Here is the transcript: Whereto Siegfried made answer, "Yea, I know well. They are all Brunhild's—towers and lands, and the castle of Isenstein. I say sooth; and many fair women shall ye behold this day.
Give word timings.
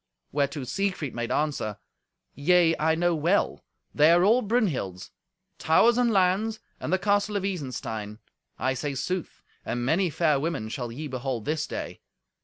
Whereto 0.31 0.63
Siegfried 0.63 1.13
made 1.13 1.31
answer, 1.31 1.77
"Yea, 2.33 2.75
I 2.79 2.95
know 2.95 3.13
well. 3.13 3.63
They 3.93 4.09
are 4.11 4.23
all 4.23 4.41
Brunhild's—towers 4.41 5.95
and 5.95 6.09
lands, 6.09 6.59
and 6.79 6.91
the 6.91 6.97
castle 6.97 7.35
of 7.37 7.43
Isenstein. 7.45 8.17
I 8.57 8.73
say 8.73 8.95
sooth; 8.95 9.43
and 9.63 9.85
many 9.85 10.09
fair 10.09 10.39
women 10.39 10.69
shall 10.69 10.91
ye 10.91 11.05
behold 11.07 11.45
this 11.45 11.67
day. 11.67 12.01